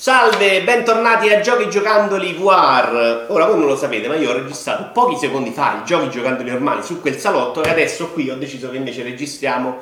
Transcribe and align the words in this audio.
Salve, 0.00 0.62
bentornati 0.62 1.28
a 1.28 1.40
Giochi 1.40 1.68
Giocandoli 1.68 2.32
VR. 2.32 3.26
Ora 3.28 3.44
voi 3.44 3.58
non 3.58 3.66
lo 3.66 3.76
sapete, 3.76 4.08
ma 4.08 4.14
io 4.14 4.30
ho 4.30 4.32
registrato 4.32 4.92
pochi 4.94 5.14
secondi 5.18 5.50
fa 5.50 5.82
i 5.82 5.84
giochi 5.84 6.08
giocandoli 6.08 6.48
normali 6.48 6.82
su 6.82 7.02
quel 7.02 7.18
salotto 7.18 7.62
e 7.62 7.68
adesso 7.68 8.08
qui 8.08 8.30
ho 8.30 8.36
deciso 8.36 8.70
che 8.70 8.78
invece 8.78 9.02
registriamo. 9.02 9.78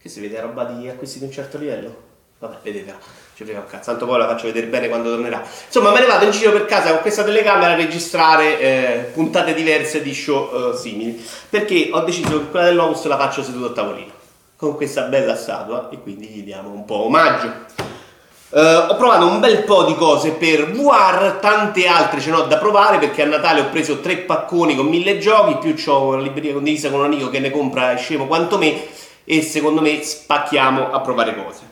Che 0.00 0.08
si 0.08 0.20
vede 0.20 0.40
roba 0.40 0.62
di 0.66 0.88
acquisti 0.88 1.18
di 1.18 1.24
un 1.24 1.32
certo 1.32 1.58
livello? 1.58 1.96
Vabbè, 2.38 2.58
vedetela, 2.62 2.96
ci 3.34 3.42
frega 3.42 3.58
un 3.58 3.66
cazzo, 3.66 3.90
tanto 3.90 4.06
poi 4.06 4.18
la 4.18 4.28
faccio 4.28 4.46
vedere 4.46 4.68
bene 4.68 4.86
quando 4.86 5.10
tornerà. 5.10 5.42
Insomma, 5.66 5.90
me 5.90 5.98
ne 5.98 6.06
vado 6.06 6.26
in 6.26 6.30
giro 6.30 6.52
per 6.52 6.66
casa 6.66 6.92
con 6.92 7.00
questa 7.00 7.24
telecamera 7.24 7.72
a 7.72 7.74
registrare 7.74 8.60
eh, 8.60 9.10
puntate 9.12 9.52
diverse 9.52 10.00
di 10.00 10.14
show 10.14 10.74
eh, 10.74 10.76
simili. 10.76 11.28
Perché 11.50 11.88
ho 11.90 12.02
deciso 12.02 12.38
che 12.38 12.50
quella 12.50 12.66
dell'Opus 12.66 13.04
la 13.06 13.16
faccio 13.16 13.42
seduto 13.42 13.66
a 13.66 13.72
tavolino 13.72 14.12
con 14.54 14.76
questa 14.76 15.02
bella 15.02 15.34
statua 15.34 15.88
e 15.90 16.00
quindi 16.00 16.28
gli 16.28 16.44
diamo 16.44 16.70
un 16.70 16.84
po' 16.84 17.06
omaggio. 17.06 17.95
Uh, 18.48 18.90
ho 18.90 18.94
provato 18.94 19.26
un 19.26 19.40
bel 19.40 19.64
po' 19.64 19.82
di 19.82 19.96
cose 19.96 20.30
per 20.30 20.70
VR, 20.70 21.38
tante 21.40 21.88
altre 21.88 22.20
ce 22.20 22.30
n'ho 22.30 22.42
da 22.42 22.58
provare 22.58 22.98
perché 22.98 23.22
a 23.22 23.26
Natale 23.26 23.62
ho 23.62 23.68
preso 23.70 23.98
tre 23.98 24.18
pacconi 24.18 24.76
con 24.76 24.86
mille 24.86 25.18
giochi, 25.18 25.56
più 25.56 25.74
ho 25.92 26.06
una 26.06 26.22
libreria 26.22 26.52
condivisa 26.52 26.88
con 26.88 27.00
un 27.00 27.06
amico 27.06 27.28
che 27.28 27.40
ne 27.40 27.50
compra 27.50 27.90
è 27.90 27.96
scemo 27.96 28.28
quanto 28.28 28.56
me 28.56 28.86
e 29.24 29.42
secondo 29.42 29.80
me 29.80 30.00
spacchiamo 30.00 30.92
a 30.92 31.00
provare 31.00 31.34
cose. 31.34 31.62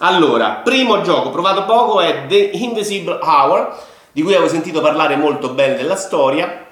Allora, 0.00 0.60
primo 0.62 1.00
gioco 1.00 1.30
provato 1.30 1.64
poco 1.64 2.00
è 2.00 2.26
The 2.28 2.50
Invisible 2.52 3.20
Hour, 3.22 3.76
di 4.12 4.22
cui 4.22 4.34
avevo 4.34 4.50
sentito 4.50 4.82
parlare 4.82 5.16
molto 5.16 5.48
bene 5.48 5.76
della 5.76 5.96
storia. 5.96 6.66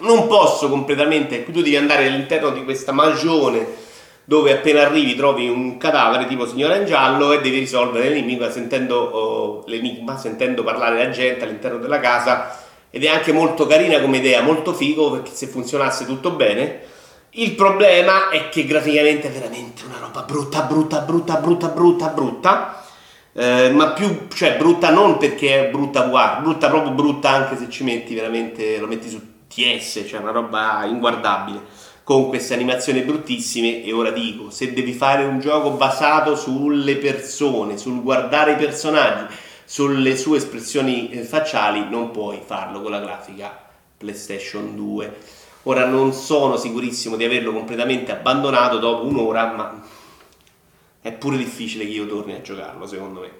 Non 0.00 0.26
posso 0.26 0.68
completamente, 0.68 1.42
tu 1.42 1.62
devi 1.62 1.74
andare 1.74 2.06
all'interno 2.06 2.50
di 2.50 2.64
questa 2.64 2.92
magione 2.92 3.86
dove 4.28 4.52
appena 4.52 4.82
arrivi 4.82 5.14
trovi 5.14 5.48
un 5.48 5.78
cadavere 5.78 6.26
tipo 6.26 6.46
signora 6.46 6.76
in 6.76 6.84
giallo 6.84 7.32
e 7.32 7.40
devi 7.40 7.60
risolvere 7.60 8.10
l'enigma 8.10 8.50
sentendo, 8.50 8.98
oh, 8.98 9.64
l'enigma, 9.64 10.18
sentendo 10.18 10.62
parlare 10.62 11.02
la 11.02 11.08
gente 11.08 11.44
all'interno 11.44 11.78
della 11.78 11.98
casa 11.98 12.54
ed 12.90 13.04
è 13.04 13.08
anche 13.08 13.32
molto 13.32 13.66
carina 13.66 13.98
come 14.02 14.18
idea, 14.18 14.42
molto 14.42 14.74
figo 14.74 15.12
perché 15.12 15.30
se 15.32 15.46
funzionasse 15.46 16.04
tutto 16.04 16.32
bene. 16.32 16.80
Il 17.30 17.52
problema 17.54 18.28
è 18.28 18.50
che 18.50 18.66
graficamente 18.66 19.28
è 19.28 19.30
veramente 19.30 19.84
una 19.86 19.96
roba 19.98 20.20
brutta, 20.20 20.60
brutta, 20.60 20.98
brutta, 20.98 21.36
brutta, 21.36 21.68
brutta, 21.68 22.08
brutta. 22.08 22.82
Eh, 23.32 23.70
ma 23.70 23.92
più, 23.92 24.26
cioè 24.34 24.56
brutta 24.58 24.90
non 24.90 25.16
perché 25.16 25.68
è 25.68 25.70
brutta 25.70 26.02
VR, 26.02 26.42
brutta 26.42 26.68
proprio 26.68 26.92
brutta 26.92 27.30
anche 27.30 27.56
se 27.56 27.70
ci 27.70 27.82
metti 27.82 28.14
veramente, 28.14 28.76
lo 28.76 28.86
metti 28.86 29.08
su 29.08 29.18
TS, 29.48 30.04
cioè 30.06 30.20
una 30.20 30.32
roba 30.32 30.84
inguardabile 30.84 31.86
con 32.08 32.28
queste 32.28 32.54
animazioni 32.54 33.02
bruttissime 33.02 33.84
e 33.84 33.92
ora 33.92 34.10
dico, 34.10 34.48
se 34.48 34.72
devi 34.72 34.94
fare 34.94 35.24
un 35.24 35.40
gioco 35.40 35.72
basato 35.72 36.36
sulle 36.36 36.96
persone, 36.96 37.76
sul 37.76 38.00
guardare 38.00 38.52
i 38.52 38.56
personaggi, 38.56 39.34
sulle 39.66 40.16
sue 40.16 40.38
espressioni 40.38 41.10
eh, 41.10 41.20
facciali, 41.20 41.86
non 41.86 42.10
puoi 42.10 42.40
farlo 42.42 42.80
con 42.80 42.92
la 42.92 43.00
grafica 43.00 43.54
PlayStation 43.98 44.74
2. 44.74 45.16
Ora 45.64 45.84
non 45.84 46.14
sono 46.14 46.56
sicurissimo 46.56 47.14
di 47.14 47.26
averlo 47.26 47.52
completamente 47.52 48.10
abbandonato 48.10 48.78
dopo 48.78 49.04
un'ora, 49.04 49.52
ma 49.52 49.82
è 51.02 51.12
pure 51.12 51.36
difficile 51.36 51.84
che 51.84 51.90
io 51.90 52.06
torni 52.06 52.32
a 52.32 52.40
giocarlo, 52.40 52.86
secondo 52.86 53.20
me. 53.20 53.30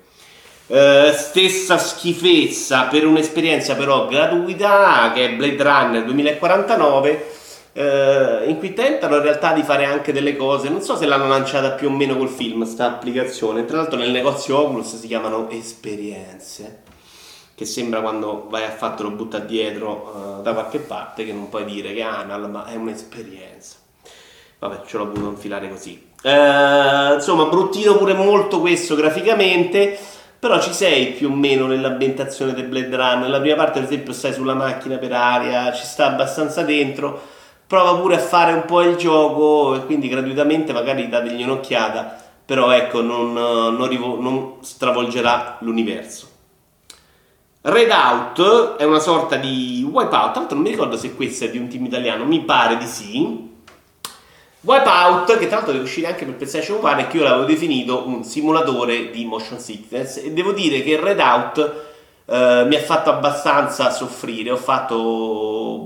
Uh, 0.67 1.15
stessa 1.15 1.79
schifezza 1.79 2.83
per 2.83 3.07
un'esperienza 3.07 3.75
però 3.75 4.07
gratuita 4.07 5.13
che 5.15 5.25
è 5.25 5.33
Blade 5.33 5.63
Runner 5.63 6.05
2049 6.05 7.37
eh, 7.79 8.49
in 8.49 8.59
cui 8.59 8.75
tentano 8.75 9.15
in 9.15 9.23
realtà 9.23 9.53
di 9.53 9.63
fare 9.63 9.85
anche 9.85 10.13
delle 10.13 10.35
cose. 10.35 10.69
Non 10.69 10.83
so 10.83 10.97
se 10.97 11.07
l'hanno 11.07 11.29
lanciata 11.29 11.71
più 11.71 11.87
o 11.87 11.93
meno 11.93 12.17
col 12.17 12.29
film, 12.29 12.65
sta 12.65 12.87
applicazione. 12.87 13.65
Tra 13.65 13.77
l'altro 13.77 13.97
nel 13.97 14.11
negozio 14.11 14.59
Oculus 14.59 14.99
si 14.99 15.07
chiamano 15.07 15.49
esperienze. 15.49 16.83
Che 17.55 17.65
sembra 17.65 18.01
quando 18.01 18.47
vai 18.49 18.65
a 18.65 18.71
fatto 18.71 19.05
lo 19.05 19.11
butta 19.11 19.39
dietro 19.39 20.39
uh, 20.39 20.43
da 20.43 20.55
qualche 20.55 20.79
parte 20.79 21.25
che 21.25 21.33
non 21.33 21.49
puoi 21.49 21.65
dire 21.65 21.93
che 21.93 22.03
anal, 22.03 22.51
ma 22.51 22.67
è 22.67 22.75
un'esperienza. 22.75 23.77
Vabbè, 24.59 24.81
ce 24.85 24.97
l'ho 24.97 25.05
voluto 25.05 25.29
infilare 25.31 25.69
così. 25.69 26.05
Uh, 26.21 27.15
insomma, 27.15 27.45
bruttino 27.45 27.97
pure 27.97 28.13
molto 28.13 28.59
questo 28.59 28.97
graficamente. 28.97 29.97
Però 30.37 30.61
ci 30.61 30.73
sei 30.73 31.13
più 31.13 31.31
o 31.31 31.35
meno 31.35 31.67
nell'ambientazione 31.67 32.55
del 32.55 32.67
Blade 32.67 32.95
Runner. 32.95 33.29
La 33.29 33.41
prima 33.41 33.57
parte, 33.57 33.79
ad 33.79 33.85
esempio, 33.85 34.13
stai 34.13 34.33
sulla 34.33 34.55
macchina 34.55 34.97
per 34.97 35.13
aria, 35.13 35.73
ci 35.73 35.85
sta 35.85 36.07
abbastanza 36.07 36.63
dentro 36.63 37.37
prova 37.69 38.01
pure 38.01 38.17
a 38.17 38.19
fare 38.19 38.55
un 38.55 38.65
po' 38.65 38.81
il 38.81 38.97
gioco 38.97 39.77
e 39.77 39.85
quindi 39.85 40.09
gratuitamente 40.09 40.73
magari 40.73 41.07
dategli 41.09 41.43
un'occhiata, 41.43 42.17
però 42.45 42.71
ecco 42.71 43.03
non, 43.03 43.35
non, 43.35 43.87
rivo- 43.87 44.19
non 44.19 44.55
stravolgerà 44.61 45.59
l'universo. 45.61 46.37
Redout 47.61 48.77
è 48.77 48.85
una 48.85 49.01
sorta 49.01 49.37
di 49.37 49.87
Wipeout, 49.87 50.09
tra 50.31 50.41
l'altro 50.41 50.55
non 50.55 50.63
mi 50.63 50.71
ricordo 50.71 50.97
se 50.97 51.15
questo 51.15 51.45
è 51.45 51.51
di 51.51 51.59
un 51.59 51.69
team 51.69 51.85
italiano, 51.85 52.25
mi 52.25 52.41
pare 52.41 52.79
di 52.79 52.87
sì. 52.87 53.47
Wipeout, 54.61 55.37
che 55.37 55.47
tra 55.47 55.57
l'altro 55.57 55.73
deve 55.73 55.85
uscire 55.85 56.07
anche 56.07 56.25
per 56.25 56.37
PlayStation 56.37 56.79
1, 56.79 56.97
è 56.97 57.07
che 57.07 57.19
io 57.19 57.25
l'avevo 57.25 57.45
definito 57.45 58.07
un 58.07 58.25
simulatore 58.25 59.11
di 59.11 59.27
motion 59.27 59.61
sickness 59.61 60.17
e 60.17 60.33
devo 60.33 60.53
dire 60.53 60.83
che 60.83 60.99
Redout 60.99 61.88
Uh, 62.29 62.67
mi 62.67 62.75
ha 62.75 62.81
fatto 62.81 63.09
abbastanza 63.09 63.89
soffrire, 63.89 64.51
ho 64.51 64.59
fatto 64.59 64.97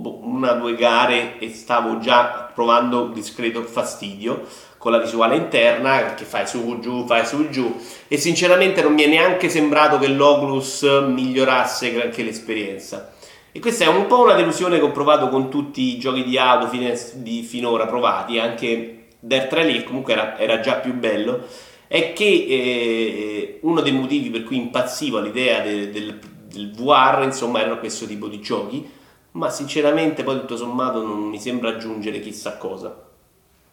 boh, 0.01 0.19
una 0.25 0.55
o 0.55 0.59
due 0.59 0.75
gare 0.75 1.39
e 1.39 1.55
stavo 1.55 2.01
già 2.01 2.51
provando 2.53 3.07
discreto 3.07 3.63
fastidio 3.63 4.43
con 4.77 4.91
la 4.91 4.99
visuale 4.99 5.37
interna 5.37 6.15
che 6.15 6.25
fai 6.25 6.49
su 6.49 6.81
giù, 6.81 7.07
fai 7.07 7.25
su 7.25 7.49
giù 7.49 7.81
e 8.09 8.17
sinceramente 8.17 8.83
non 8.83 8.95
mi 8.95 9.05
è 9.05 9.07
neanche 9.07 9.49
sembrato 9.49 9.99
che 9.99 10.09
l'Oculus 10.09 10.83
migliorasse 11.07 11.93
granché 11.93 12.25
l'esperienza. 12.25 13.13
E 13.53 13.61
questa 13.61 13.85
è 13.85 13.87
un 13.87 14.09
po' 14.09 14.23
una 14.23 14.35
delusione 14.35 14.79
che 14.79 14.85
ho 14.85 14.91
provato 14.91 15.29
con 15.29 15.49
tutti 15.49 15.95
i 15.95 15.99
giochi 15.99 16.25
di 16.25 16.39
auto 16.39 16.67
fine, 16.67 16.99
di 17.19 17.43
finora 17.43 17.87
provati, 17.87 18.41
anche 18.41 19.05
Dirt 19.21 19.53
Rally 19.53 19.75
che 19.75 19.85
comunque 19.85 20.15
era, 20.15 20.37
era 20.37 20.59
già 20.59 20.75
più 20.75 20.93
bello, 20.93 21.47
è 21.87 22.13
che 22.15 22.25
eh, 22.25 23.59
uno 23.61 23.81
dei 23.81 23.93
motivi 23.93 24.31
per 24.31 24.43
cui 24.43 24.57
impazzivo 24.57 25.19
all'idea 25.19 25.61
del, 25.61 25.91
del 25.91 26.19
del 26.53 26.73
VR, 26.73 27.23
insomma, 27.25 27.61
erano 27.61 27.79
questo 27.79 28.07
tipo 28.07 28.29
di 28.29 28.41
giochi, 28.41 28.89
ma 29.33 29.51
sinceramente 29.51 30.23
poi 30.23 30.41
tutto 30.41 30.57
sommato 30.57 31.03
non 31.03 31.21
mi 31.21 31.41
sembra 31.41 31.71
aggiungere 31.71 32.21
chissà 32.21 32.57
cosa. 32.57 32.95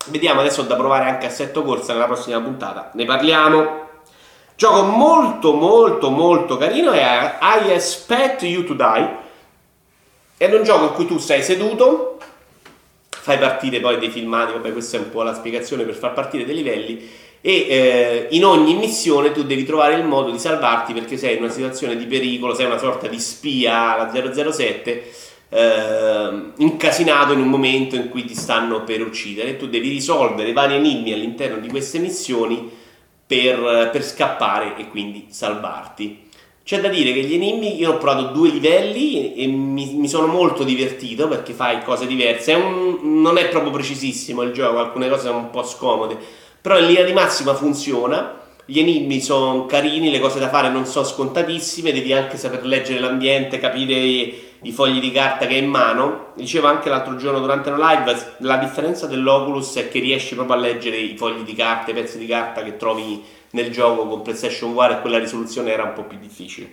Vediamo, 0.07 0.39
adesso 0.39 0.63
da 0.63 0.75
provare 0.75 1.09
anche 1.09 1.25
assetto 1.25 1.63
corsa 1.63 1.93
nella 1.93 2.05
prossima 2.05 2.39
puntata, 2.41 2.91
ne 2.93 3.05
parliamo. 3.05 3.87
Gioco 4.55 4.83
molto 4.83 5.53
molto 5.53 6.09
molto 6.09 6.57
carino 6.57 6.91
è 6.91 7.37
I 7.41 7.71
Expect 7.71 8.43
You 8.43 8.63
to 8.63 8.73
Die. 8.73 9.17
È 10.37 10.53
un 10.53 10.63
gioco 10.63 10.85
in 10.85 10.93
cui 10.93 11.05
tu 11.05 11.17
sei 11.17 11.43
seduto, 11.43 12.17
fai 13.09 13.37
partire 13.37 13.79
poi 13.79 13.99
dei 13.99 14.09
filmati, 14.09 14.53
vabbè 14.53 14.71
questa 14.71 14.97
è 14.97 14.99
un 15.01 15.09
po' 15.09 15.21
la 15.21 15.33
spiegazione 15.33 15.83
per 15.83 15.95
far 15.95 16.13
partire 16.13 16.45
dei 16.45 16.55
livelli 16.55 17.09
e 17.41 17.51
eh, 17.51 18.27
in 18.31 18.43
ogni 18.43 18.75
missione 18.75 19.31
tu 19.31 19.43
devi 19.43 19.65
trovare 19.65 19.95
il 19.95 20.03
modo 20.03 20.31
di 20.31 20.39
salvarti 20.39 20.93
perché 20.93 21.17
sei 21.17 21.37
in 21.37 21.43
una 21.43 21.51
situazione 21.51 21.95
di 21.95 22.05
pericolo, 22.05 22.53
sei 22.53 22.65
una 22.65 22.77
sorta 22.77 23.07
di 23.07 23.19
spia 23.19 23.95
alla 23.95 24.51
007 24.51 25.11
eh, 25.49 26.29
incasinato 26.57 27.33
in 27.33 27.39
un 27.39 27.47
momento 27.47 27.95
in 27.95 28.09
cui 28.09 28.25
ti 28.25 28.35
stanno 28.35 28.83
per 28.83 29.01
uccidere 29.01 29.57
tu 29.57 29.67
devi 29.67 29.89
risolvere 29.89 30.53
vari 30.53 30.75
enigmi 30.75 31.11
all'interno 31.11 31.57
di 31.57 31.67
queste 31.69 31.97
missioni 31.99 32.69
per, 33.25 33.89
per 33.91 34.03
scappare 34.03 34.75
e 34.77 34.87
quindi 34.89 35.27
salvarti. 35.29 36.27
C'è 36.63 36.81
da 36.81 36.87
dire 36.87 37.13
che 37.13 37.21
gli 37.21 37.33
enigmi, 37.33 37.79
io 37.79 37.93
ho 37.93 37.97
provato 37.97 38.31
due 38.31 38.49
livelli 38.49 39.33
e 39.33 39.47
mi, 39.47 39.93
mi 39.95 40.07
sono 40.07 40.27
molto 40.27 40.63
divertito 40.63 41.27
perché 41.27 41.53
fai 41.53 41.83
cose 41.83 42.05
diverse. 42.05 42.53
È 42.53 42.55
un, 42.55 43.21
non 43.21 43.37
è 43.37 43.47
proprio 43.49 43.71
precisissimo 43.71 44.43
il 44.43 44.51
gioco, 44.51 44.77
alcune 44.77 45.09
cose 45.09 45.27
sono 45.27 45.37
un 45.37 45.49
po' 45.49 45.63
scomode 45.63 46.17
però 46.61 46.77
in 46.79 46.85
linea 46.85 47.03
di 47.03 47.13
massima 47.13 47.53
funziona. 47.53 48.37
Gli 48.65 48.79
enigmi 48.79 49.19
sono 49.19 49.65
carini, 49.65 50.11
le 50.11 50.19
cose 50.19 50.39
da 50.39 50.49
fare 50.49 50.69
non 50.69 50.85
sono 50.85 51.05
scontatissime, 51.05 51.91
devi 51.91 52.13
anche 52.13 52.37
saper 52.37 52.65
leggere 52.65 52.99
l'ambiente, 52.99 53.57
capire 53.57 53.93
i, 53.95 54.43
i 54.61 54.71
fogli 54.71 54.99
di 54.99 55.11
carta 55.11 55.47
che 55.47 55.55
hai 55.55 55.63
in 55.63 55.69
mano. 55.69 56.33
Dicevo 56.35 56.67
anche 56.67 56.89
l'altro 56.89 57.15
giorno 57.15 57.39
durante 57.39 57.71
una 57.71 57.93
live, 57.93 58.35
la 58.39 58.57
differenza 58.57 59.07
dell'Oculus 59.07 59.75
è 59.77 59.89
che 59.89 59.99
riesci 59.99 60.35
proprio 60.35 60.55
a 60.55 60.59
leggere 60.59 60.97
i 60.97 61.17
fogli 61.17 61.41
di 61.41 61.55
carta, 61.55 61.89
i 61.89 61.95
pezzi 61.95 62.19
di 62.19 62.27
carta 62.27 62.61
che 62.61 62.77
trovi 62.77 63.23
nel 63.51 63.71
gioco 63.71 64.05
con 64.05 64.21
PlayStation 64.21 64.73
VR 64.73 64.91
e 64.91 65.01
quella 65.01 65.17
risoluzione 65.17 65.71
era 65.71 65.83
un 65.83 65.93
po' 65.93 66.03
più 66.03 66.19
difficile. 66.19 66.71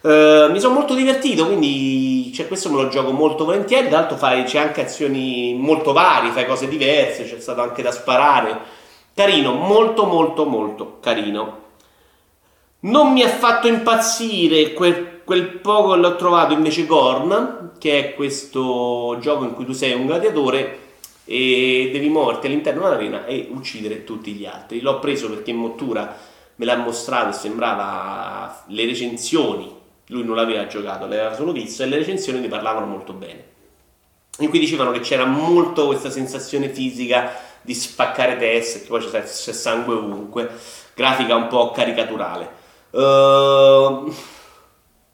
Uh, 0.00 0.50
mi 0.50 0.60
sono 0.60 0.74
molto 0.74 0.94
divertito, 0.94 1.46
quindi 1.46 2.32
cioè, 2.32 2.46
questo 2.46 2.70
me 2.70 2.82
lo 2.82 2.88
gioco 2.88 3.10
molto 3.10 3.44
volentieri. 3.44 3.88
Tra 3.88 4.00
l'altro 4.00 4.16
c'è 4.16 4.58
anche 4.58 4.82
azioni 4.82 5.54
molto 5.58 5.92
varie, 5.92 6.30
fai 6.30 6.46
cose 6.46 6.68
diverse, 6.68 7.24
c'è 7.24 7.40
stato 7.40 7.60
anche 7.60 7.82
da 7.82 7.90
sparare. 7.90 8.76
Carino, 9.18 9.52
molto 9.52 10.04
molto 10.04 10.44
molto 10.44 10.98
carino. 11.00 11.62
Non 12.82 13.12
mi 13.12 13.24
ha 13.24 13.28
fatto 13.28 13.66
impazzire 13.66 14.72
quel, 14.74 15.22
quel 15.24 15.44
poco 15.58 15.96
l'ho 15.96 16.14
trovato 16.14 16.52
invece 16.52 16.86
Gorn, 16.86 17.72
che 17.80 17.98
è 17.98 18.14
questo 18.14 19.16
gioco 19.20 19.42
in 19.42 19.54
cui 19.54 19.64
tu 19.64 19.72
sei 19.72 19.94
un 19.94 20.06
gladiatore 20.06 20.78
e 21.24 21.90
devi 21.92 22.08
muoverti 22.08 22.46
all'interno 22.46 22.82
dell'arena 22.82 23.26
e 23.26 23.48
uccidere 23.50 24.04
tutti 24.04 24.30
gli 24.30 24.46
altri. 24.46 24.80
L'ho 24.80 25.00
preso 25.00 25.28
perché 25.28 25.50
in 25.50 25.56
mottura 25.56 26.16
me 26.54 26.64
l'ha 26.64 26.76
mostrato 26.76 27.30
e 27.30 27.32
sembrava 27.32 28.66
le 28.68 28.84
recensioni, 28.84 29.68
lui 30.10 30.22
non 30.22 30.36
l'aveva 30.36 30.68
giocato, 30.68 31.06
l'aveva 31.06 31.34
solo 31.34 31.50
visto 31.50 31.82
e 31.82 31.86
le 31.86 31.96
recensioni 31.96 32.38
ne 32.38 32.46
parlavano 32.46 32.86
molto 32.86 33.14
bene. 33.14 33.46
In 34.38 34.48
cui 34.48 34.60
dicevano 34.60 34.92
che 34.92 35.00
c'era 35.00 35.24
molto 35.24 35.86
questa 35.86 36.08
sensazione 36.08 36.68
fisica 36.68 37.32
di 37.68 37.74
spaccare 37.74 38.38
teste, 38.38 38.80
che 38.80 38.86
poi 38.86 39.06
c'è, 39.06 39.22
c'è 39.22 39.52
sangue 39.52 39.94
ovunque, 39.94 40.50
grafica 40.94 41.36
un 41.36 41.48
po' 41.48 41.70
caricaturale. 41.70 42.50
Uh, 42.92 44.10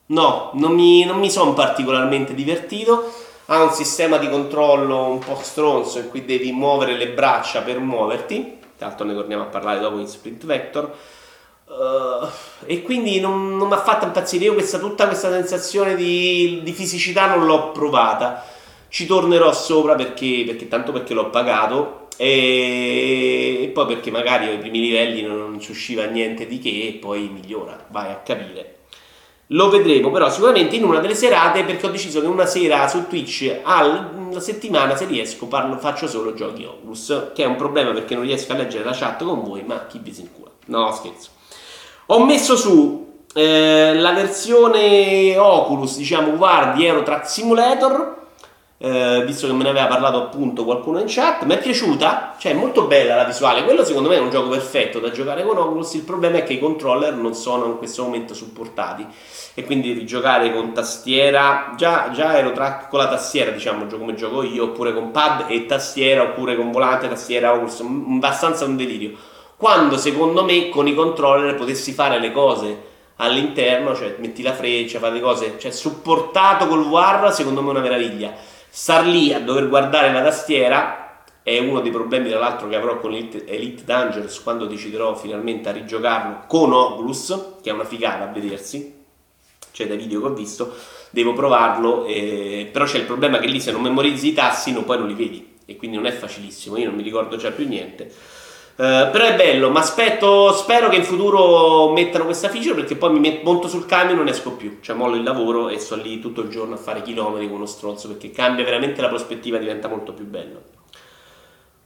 no, 0.06 0.50
non 0.52 0.72
mi, 0.72 1.04
mi 1.12 1.30
sono 1.32 1.52
particolarmente 1.52 2.32
divertito. 2.32 3.12
Ha 3.46 3.60
un 3.60 3.72
sistema 3.72 4.18
di 4.18 4.30
controllo 4.30 5.06
un 5.06 5.18
po' 5.18 5.40
stronzo 5.42 5.98
in 5.98 6.10
cui 6.10 6.24
devi 6.24 6.52
muovere 6.52 6.96
le 6.96 7.08
braccia 7.08 7.62
per 7.62 7.80
muoverti. 7.80 8.58
L'altro 8.78 9.04
ne 9.04 9.14
torniamo 9.14 9.42
a 9.42 9.46
parlare 9.46 9.80
dopo 9.80 9.98
in 9.98 10.06
Sprint 10.06 10.46
Vector. 10.46 10.96
Uh, 11.66 12.28
e 12.66 12.82
quindi 12.82 13.18
non, 13.18 13.56
non 13.56 13.66
mi 13.66 13.74
ha 13.74 13.82
fatto 13.82 14.04
impazzire. 14.04 14.44
Io 14.44 14.54
questa, 14.54 14.78
tutta 14.78 15.08
questa 15.08 15.28
sensazione 15.28 15.96
di, 15.96 16.60
di, 16.62 16.72
fisicità 16.72 17.26
non 17.26 17.46
l'ho 17.46 17.72
provata. 17.72 18.44
Ci 18.86 19.06
tornerò 19.06 19.52
sopra 19.52 19.96
perché, 19.96 20.44
perché 20.46 20.68
tanto 20.68 20.92
perché 20.92 21.14
l'ho 21.14 21.30
pagato 21.30 22.03
e, 22.16 23.70
poi 23.72 23.86
perché 23.86 24.10
magari 24.10 24.46
ai 24.46 24.58
primi 24.58 24.80
livelli 24.80 25.22
non, 25.22 25.58
ci 25.60 25.70
usciva 25.70 26.04
niente 26.04 26.46
di 26.46 26.58
che 26.58 26.88
e 26.88 26.92
poi 27.00 27.28
migliora. 27.28 27.86
Vai 27.90 28.10
a 28.10 28.16
capire. 28.16 28.78
Lo 29.48 29.68
vedremo 29.68 30.10
però 30.10 30.30
sicuramente 30.30 30.76
in 30.76 30.84
una 30.84 31.00
delle 31.00 31.14
serate 31.14 31.64
perché 31.64 31.86
ho 31.86 31.90
deciso 31.90 32.20
che 32.20 32.26
una 32.26 32.46
sera 32.46 32.88
su 32.88 33.06
Twitch 33.06 33.60
alla 33.62 34.40
settimana 34.40 34.96
se 34.96 35.04
riesco 35.04 35.46
parlo, 35.46 35.76
faccio 35.76 36.08
solo 36.08 36.32
giochi 36.32 36.64
Oculus 36.64 37.32
che 37.34 37.42
è 37.44 37.46
un 37.46 37.56
problema 37.56 37.92
perché 37.92 38.14
non 38.14 38.24
riesco 38.24 38.52
a 38.52 38.56
leggere 38.56 38.84
la 38.84 38.94
chat 38.94 39.22
con 39.22 39.44
voi 39.44 39.62
ma 39.62 39.84
chi 39.86 40.00
vi 40.02 40.14
si 40.14 40.22
incura 40.22 40.50
no 40.66 40.90
scherzo 40.92 41.28
ho 42.06 42.24
messo 42.24 42.56
su 42.56 43.04
eh, 43.34 43.94
la 43.94 44.12
versione 44.12 45.36
Oculus, 45.36 45.96
diciamo 45.96 46.36
VR 46.36 46.72
di 46.74 46.86
Aerotrack 46.86 47.28
Simulator, 47.28 48.23
eh, 48.84 49.24
visto 49.24 49.46
che 49.46 49.54
me 49.54 49.62
ne 49.62 49.70
aveva 49.70 49.86
parlato 49.86 50.18
appunto 50.18 50.64
qualcuno 50.64 51.00
in 51.00 51.06
chat. 51.08 51.44
Mi 51.44 51.54
è 51.54 51.58
piaciuta, 51.58 52.34
cioè 52.38 52.52
è 52.52 52.54
molto 52.54 52.82
bella 52.82 53.16
la 53.16 53.24
visuale. 53.24 53.64
Quello 53.64 53.82
secondo 53.82 54.10
me 54.10 54.16
è 54.16 54.20
un 54.20 54.28
gioco 54.28 54.50
perfetto 54.50 54.98
da 54.98 55.10
giocare 55.10 55.42
con 55.42 55.56
Oculus. 55.56 55.94
Il 55.94 56.02
problema 56.02 56.36
è 56.36 56.44
che 56.44 56.52
i 56.52 56.58
controller 56.58 57.14
non 57.14 57.34
sono 57.34 57.64
in 57.64 57.78
questo 57.78 58.02
momento 58.02 58.34
supportati 58.34 59.06
e 59.54 59.64
quindi 59.64 59.94
devi 59.94 60.04
giocare 60.04 60.52
con 60.52 60.74
tastiera. 60.74 61.72
Già, 61.76 62.10
già 62.12 62.28
Aerotrack 62.28 62.90
con 62.90 62.98
la 62.98 63.08
tastiera, 63.08 63.50
diciamo, 63.50 63.86
come 63.86 64.14
gioco 64.14 64.42
io, 64.42 64.64
oppure 64.64 64.92
con 64.92 65.10
pad 65.10 65.46
e 65.48 65.64
tastiera, 65.64 66.22
oppure 66.22 66.54
con 66.54 66.70
volante, 66.70 67.08
tastiera 67.08 67.54
Oculus, 67.54 67.80
abbastanza 67.80 68.66
un 68.66 68.76
delirio 68.76 69.32
quando 69.56 69.96
secondo 69.96 70.44
me 70.44 70.68
con 70.68 70.86
i 70.88 70.94
controller 70.94 71.54
potessi 71.54 71.92
fare 71.92 72.18
le 72.18 72.32
cose 72.32 72.92
all'interno, 73.16 73.94
cioè 73.94 74.16
metti 74.18 74.42
la 74.42 74.52
freccia, 74.52 74.98
fare 74.98 75.14
le 75.14 75.20
cose, 75.20 75.54
cioè 75.58 75.70
supportato 75.70 76.66
col 76.66 76.86
VR 76.88 77.32
secondo 77.32 77.62
me 77.62 77.68
è 77.68 77.70
una 77.70 77.80
meraviglia. 77.80 78.32
Star 78.76 79.06
lì 79.06 79.32
a 79.32 79.38
dover 79.38 79.68
guardare 79.68 80.12
la 80.12 80.20
tastiera 80.20 81.22
è 81.44 81.60
uno 81.60 81.78
dei 81.78 81.92
problemi 81.92 82.28
tra 82.28 82.40
l'altro 82.40 82.68
che 82.68 82.74
avrò 82.74 82.98
con 82.98 83.14
Elite, 83.14 83.46
Elite 83.46 83.84
Dangerous 83.84 84.42
quando 84.42 84.66
deciderò 84.66 85.14
finalmente 85.14 85.68
a 85.68 85.72
rigiocarlo 85.72 86.42
con 86.48 86.72
Oculus, 86.72 87.52
che 87.62 87.70
è 87.70 87.72
una 87.72 87.84
figata 87.84 88.24
a 88.24 88.32
vedersi, 88.32 88.92
cioè 89.70 89.86
dai 89.86 89.96
video 89.96 90.20
che 90.20 90.26
ho 90.26 90.34
visto, 90.34 90.74
devo 91.10 91.34
provarlo, 91.34 92.04
eh, 92.04 92.68
però 92.72 92.84
c'è 92.84 92.98
il 92.98 93.04
problema 93.04 93.38
che 93.38 93.46
lì 93.46 93.60
se 93.60 93.70
non 93.70 93.80
memorizzi 93.80 94.30
i 94.30 94.32
tassi 94.32 94.72
no, 94.72 94.82
poi 94.82 94.98
non 94.98 95.06
li 95.06 95.14
vedi 95.14 95.54
e 95.64 95.76
quindi 95.76 95.94
non 95.94 96.06
è 96.06 96.12
facilissimo, 96.12 96.76
io 96.76 96.86
non 96.86 96.96
mi 96.96 97.04
ricordo 97.04 97.36
già 97.36 97.52
più 97.52 97.68
niente 97.68 98.12
Uh, 98.76 99.08
però 99.12 99.26
è 99.26 99.36
bello, 99.36 99.70
ma 99.70 99.78
aspetto, 99.78 100.52
spero 100.52 100.88
che 100.88 100.96
in 100.96 101.04
futuro 101.04 101.92
mettano 101.92 102.24
questa 102.24 102.48
feature 102.48 102.74
perché 102.74 102.96
poi 102.96 103.12
mi 103.12 103.20
met, 103.20 103.44
monto 103.44 103.68
sul 103.68 103.86
camion 103.86 104.14
e 104.14 104.18
non 104.18 104.26
esco 104.26 104.50
più, 104.54 104.78
cioè 104.80 104.96
mollo 104.96 105.14
il 105.14 105.22
lavoro 105.22 105.68
e 105.68 105.78
sto 105.78 105.94
lì 105.94 106.18
tutto 106.18 106.40
il 106.40 106.48
giorno 106.48 106.74
a 106.74 106.78
fare 106.78 107.02
chilometri 107.02 107.46
con 107.46 107.58
uno 107.58 107.66
stronzo 107.66 108.08
perché 108.08 108.32
cambia 108.32 108.64
veramente 108.64 109.00
la 109.00 109.06
prospettiva, 109.06 109.58
diventa 109.58 109.86
molto 109.86 110.12
più 110.12 110.26
bello. 110.26 110.62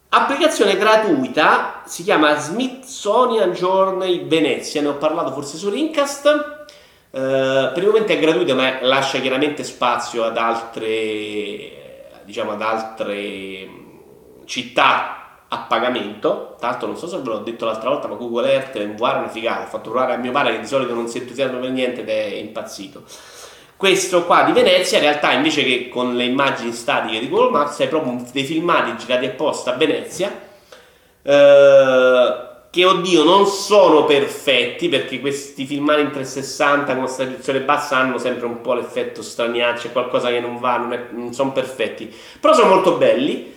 Applicazione 0.08 0.78
gratuita, 0.78 1.82
si 1.84 2.02
chiama 2.04 2.34
Smithsonian 2.38 3.52
Journey 3.52 4.26
Venezia, 4.26 4.80
ne 4.80 4.88
ho 4.88 4.94
parlato 4.94 5.32
forse 5.32 5.58
su 5.58 5.68
Rincast. 5.68 6.24
Uh, 7.10 7.70
per 7.74 7.78
il 7.78 7.86
momento 7.86 8.12
è 8.12 8.18
gratuita 8.18 8.54
ma 8.54 8.78
lascia 8.80 9.18
chiaramente 9.18 9.62
spazio 9.62 10.24
ad 10.24 10.38
altre, 10.38 12.14
diciamo, 12.24 12.52
ad 12.52 12.62
altre 12.62 13.68
città 14.46 15.17
a 15.48 15.58
pagamento. 15.58 16.56
L'altro, 16.60 16.86
non 16.88 16.96
so 16.96 17.08
se 17.08 17.18
ve 17.18 17.28
l'ho 17.28 17.38
detto 17.38 17.64
l'altra 17.64 17.90
volta, 17.90 18.08
ma 18.08 18.16
Google 18.16 18.52
Earth 18.52 18.76
in 18.76 18.94
VR 18.96 19.14
è 19.14 19.18
una 19.18 19.28
figata. 19.28 19.64
Ho 19.64 19.68
fatto 19.68 19.90
provare 19.90 20.14
a 20.14 20.16
mio 20.16 20.32
padre 20.32 20.52
che 20.52 20.60
di 20.60 20.66
solito 20.66 20.94
non 20.94 21.08
si 21.08 21.18
entusiasma 21.18 21.58
per 21.58 21.70
niente 21.70 22.00
ed 22.02 22.08
è 22.08 22.24
impazzito. 22.36 23.02
Questo 23.76 24.24
qua 24.24 24.42
di 24.42 24.52
Venezia, 24.52 24.98
in 24.98 25.04
realtà, 25.04 25.32
invece 25.32 25.62
che 25.62 25.88
con 25.88 26.16
le 26.16 26.24
immagini 26.24 26.72
statiche 26.72 27.20
di 27.20 27.28
Google 27.28 27.50
Maps, 27.50 27.78
è 27.78 27.88
proprio 27.88 28.24
dei 28.32 28.44
filmati 28.44 28.96
girati 28.96 29.26
apposta 29.26 29.72
a 29.72 29.76
Venezia. 29.76 30.46
Eh, 31.22 32.46
che 32.70 32.84
oddio 32.84 33.24
non 33.24 33.46
sono 33.46 34.04
perfetti 34.04 34.88
perché 34.88 35.20
questi 35.20 35.64
filmati 35.64 36.02
in 36.02 36.10
360 36.10 36.94
con 36.96 37.08
stabilizzazione 37.08 37.60
bassa 37.60 37.96
hanno 37.96 38.18
sempre 38.18 38.46
un 38.46 38.60
po' 38.60 38.74
l'effetto 38.74 39.22
straniato, 39.22 39.80
c'è 39.80 39.92
qualcosa 39.92 40.28
che 40.28 40.40
non 40.40 40.58
va, 40.58 40.76
non, 40.76 40.92
è, 40.92 41.06
non 41.12 41.32
sono 41.32 41.52
perfetti, 41.52 42.14
però 42.38 42.52
sono 42.52 42.74
molto 42.74 42.96
belli 42.96 43.56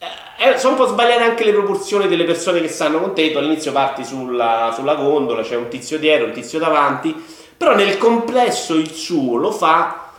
eh, 0.00 0.56
sono 0.56 0.72
un 0.72 0.78
po' 0.78 0.86
sbagliate 0.86 1.22
anche 1.22 1.44
le 1.44 1.52
proporzioni 1.52 2.08
delle 2.08 2.24
persone 2.24 2.62
che 2.62 2.68
stanno 2.68 2.98
con 2.98 3.14
te. 3.14 3.30
Tu 3.30 3.36
all'inizio 3.36 3.72
parti 3.72 4.04
sulla, 4.04 4.72
sulla 4.74 4.94
gondola, 4.94 5.42
c'è 5.42 5.56
un 5.56 5.68
tizio 5.68 5.98
dietro, 5.98 6.26
un 6.26 6.32
tizio 6.32 6.58
davanti, 6.58 7.14
però 7.54 7.74
nel 7.74 7.98
complesso 7.98 8.74
il 8.74 8.90
suo 8.90 9.36
lo 9.36 9.52
fa 9.52 10.12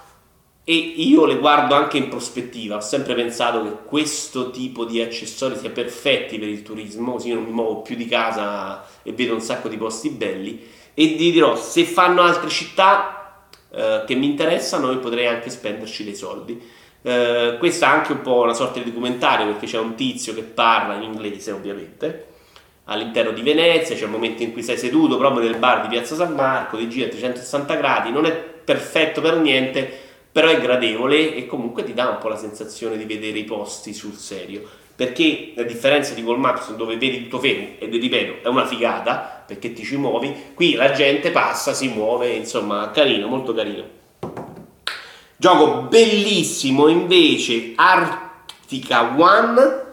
e 0.64 0.74
io 0.74 1.26
le 1.26 1.38
guardo 1.38 1.74
anche 1.74 1.98
in 1.98 2.10
prospettiva. 2.10 2.76
Ho 2.76 2.82
sempre 2.82 3.16
pensato 3.16 3.64
che 3.64 3.76
questo 3.86 4.52
tipo 4.52 4.86
di 4.86 5.02
accessori 5.02 5.58
sia 5.58 5.72
perfetti 5.72 6.38
per 6.38 6.50
il 6.50 6.62
turismo, 6.62 7.14
così 7.14 7.30
io 7.30 7.36
non 7.36 7.46
mi 7.46 7.52
muovo 7.52 7.82
più 7.82 7.96
di 7.96 8.06
casa 8.06 8.86
e 9.02 9.14
vedo 9.14 9.34
un 9.34 9.42
sacco 9.42 9.68
di 9.68 9.78
posti 9.78 10.10
belli. 10.10 10.64
E 10.94 11.16
ti 11.16 11.32
dirò, 11.32 11.56
se 11.56 11.84
fanno 11.86 12.22
altre 12.22 12.50
città 12.50 13.48
eh, 13.72 14.04
che 14.06 14.14
mi 14.14 14.28
interessano, 14.28 14.92
io 14.92 15.00
potrei 15.00 15.26
anche 15.26 15.50
spenderci 15.50 16.04
dei 16.04 16.16
soldi 16.16 16.80
eh, 17.04 17.56
questo 17.60 17.86
è 17.86 17.88
anche 17.88 18.12
un 18.12 18.22
po' 18.22 18.42
una 18.42 18.54
sorta 18.54 18.80
di 18.80 18.86
documentario 18.86 19.48
perché 19.48 19.66
c'è 19.66 19.80
un 19.80 19.96
tizio 19.96 20.34
che 20.34 20.42
parla 20.42 20.96
in 20.96 21.04
inglese 21.04 21.52
ovviamente 21.52 22.30
all'interno 22.86 23.32
di 23.32 23.42
Venezia, 23.42 23.96
c'è 23.96 24.06
un 24.06 24.12
momento 24.12 24.44
in 24.44 24.52
cui 24.52 24.64
sei 24.64 24.78
seduto 24.78 25.18
proprio 25.18 25.44
nel 25.44 25.58
bar 25.58 25.82
di 25.82 25.88
Piazza 25.88 26.16
San 26.16 26.34
Marco, 26.34 26.78
ti 26.78 26.90
gira 26.90 27.08
a 27.08 27.10
360 27.10 27.76
gradi, 27.76 28.12
non 28.12 28.26
è 28.26 28.32
perfetto 28.32 29.22
per 29.22 29.38
niente, 29.38 29.90
però 30.32 30.50
è 30.50 30.60
gradevole 30.60 31.36
e 31.36 31.46
comunque 31.46 31.84
ti 31.84 31.94
dà 31.94 32.10
un 32.10 32.18
po' 32.18 32.28
la 32.28 32.38
sensazione 32.38 32.98
di 32.98 33.06
vedere 33.06 33.38
i 33.38 33.44
posti 33.44 33.94
sul 33.94 34.14
serio. 34.14 34.64
Perché 34.94 35.54
a 35.58 35.64
differenza 35.64 36.14
di 36.14 36.22
Google 36.22 36.42
Maps 36.42 36.76
dove 36.76 36.98
vedi 36.98 37.24
tutto 37.24 37.40
fermo, 37.40 37.70
e 37.80 37.86
ripeto, 37.86 38.48
è 38.48 38.52
una 38.52 38.66
figata 38.66 39.44
perché 39.48 39.74
ti 39.74 39.84
ci 39.84 39.98
muovi, 39.98 40.34
qui 40.54 40.76
la 40.76 40.92
gente 40.92 41.32
passa, 41.32 41.74
si 41.74 41.88
muove, 41.88 42.30
insomma, 42.30 42.92
carino, 42.92 43.28
molto 43.28 43.54
carino. 43.54 44.00
Gioco 45.42 45.88
bellissimo 45.90 46.88
invece 46.88 47.72
Arctica 47.74 49.16
One, 49.18 49.84